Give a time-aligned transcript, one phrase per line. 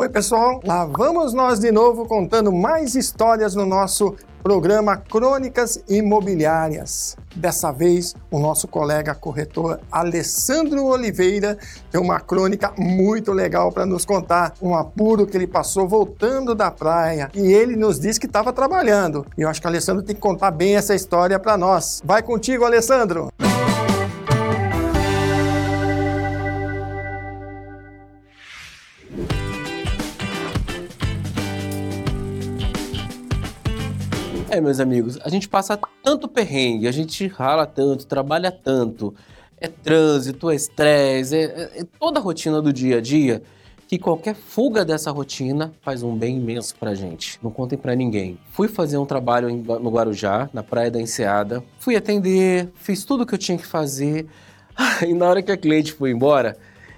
[0.00, 7.16] Oi, pessoal, lá vamos nós de novo contando mais histórias no nosso programa Crônicas Imobiliárias.
[7.34, 11.58] Dessa vez, o nosso colega corretor Alessandro Oliveira
[11.90, 14.54] tem uma crônica muito legal para nos contar.
[14.62, 19.26] Um apuro que ele passou voltando da praia e ele nos disse que estava trabalhando.
[19.36, 22.00] E eu acho que o Alessandro tem que contar bem essa história para nós.
[22.04, 23.32] Vai contigo, Alessandro!
[34.50, 39.14] É, meus amigos, a gente passa tanto perrengue, a gente rala tanto, trabalha tanto,
[39.60, 43.42] é trânsito, é estresse, é, é, é, toda a rotina do dia a dia,
[43.86, 47.38] que qualquer fuga dessa rotina faz um bem imenso pra gente.
[47.42, 48.38] Não contem pra ninguém.
[48.52, 53.26] Fui fazer um trabalho no Guarujá, na Praia da Enseada, fui atender, fiz tudo o
[53.26, 54.26] que eu tinha que fazer,
[55.06, 56.56] e na hora que a cliente foi embora,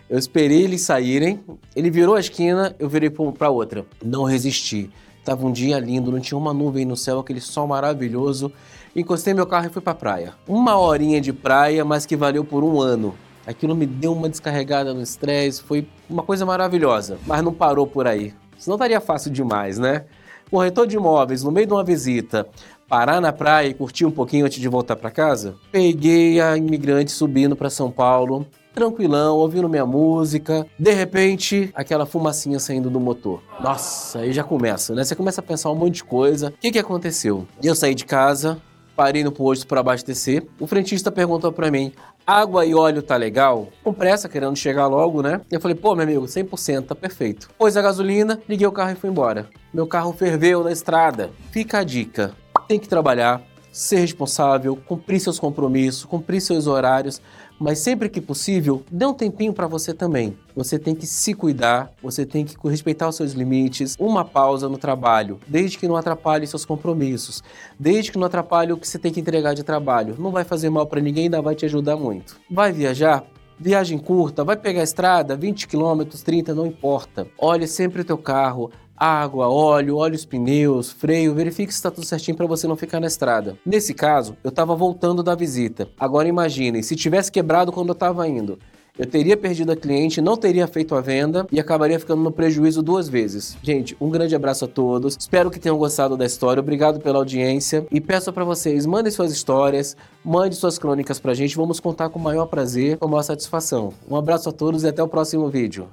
[0.09, 1.41] eu esperei eles saírem,
[1.75, 3.85] ele virou a esquina, eu virei para outra.
[4.05, 4.89] Não resisti.
[5.25, 8.53] Tava um dia lindo, não tinha uma nuvem no céu, aquele sol maravilhoso.
[8.97, 10.35] Encostei meu carro e fui pra praia.
[10.49, 13.15] Uma horinha de praia, mas que valeu por um ano.
[13.47, 17.19] Aquilo me deu uma descarregada no estresse, foi uma coisa maravilhosa.
[17.27, 18.35] Mas não parou por aí.
[18.59, 20.05] Senão estaria fácil demais, né?
[20.51, 22.45] Corretor de imóveis, no meio de uma visita,
[22.89, 25.55] parar na praia e curtir um pouquinho antes de voltar para casa?
[25.71, 30.67] Peguei a imigrante subindo para São Paulo, tranquilão, ouvindo minha música.
[30.77, 33.41] De repente, aquela fumacinha saindo do motor.
[33.61, 35.05] Nossa, aí já começa, né?
[35.05, 36.49] Você começa a pensar um monte de coisa.
[36.49, 37.47] O que, que aconteceu?
[37.63, 38.61] Eu saí de casa,
[38.97, 40.45] parei no posto para abastecer.
[40.59, 41.93] O frentista perguntou para mim:
[42.27, 43.69] água e óleo tá legal?
[43.85, 45.41] Com pressa, querendo chegar logo, né?
[45.49, 47.49] Eu falei: pô, meu amigo, 100%, tá perfeito.
[47.57, 49.49] Pôs a gasolina, liguei o carro e fui embora.
[49.73, 51.31] Meu carro ferveu na estrada.
[51.53, 52.35] Fica a dica:
[52.67, 53.41] tem que trabalhar,
[53.71, 57.23] ser responsável, cumprir seus compromissos, cumprir seus horários,
[57.57, 60.37] mas sempre que possível, dê um tempinho para você também.
[60.57, 64.77] Você tem que se cuidar, você tem que respeitar os seus limites, uma pausa no
[64.77, 67.41] trabalho, desde que não atrapalhe seus compromissos,
[67.79, 70.17] desde que não atrapalhe o que você tem que entregar de trabalho.
[70.19, 72.41] Não vai fazer mal para ninguém, ainda vai te ajudar muito.
[72.51, 73.25] Vai viajar?
[73.63, 77.29] Viagem curta, vai pegar a estrada, 20 km, 30, não importa.
[77.39, 82.07] Olhe sempre o teu carro, água, óleo, olhe os pneus, freio, verifique se está tudo
[82.07, 83.57] certinho para você não ficar na estrada.
[83.65, 85.89] Nesse caso, eu estava voltando da visita.
[85.99, 88.59] Agora imaginem, se tivesse quebrado quando eu estava indo,
[88.99, 92.83] eu teria perdido a cliente, não teria feito a venda e acabaria ficando no prejuízo
[92.83, 93.57] duas vezes.
[93.63, 95.17] Gente, um grande abraço a todos.
[95.19, 96.61] Espero que tenham gostado da história.
[96.61, 101.57] Obrigado pela audiência e peço para vocês, mandem suas histórias, mande suas crônicas pra gente.
[101.57, 103.95] Vamos contar com o maior prazer, com a maior satisfação.
[104.07, 105.89] Um abraço a todos e até o próximo vídeo.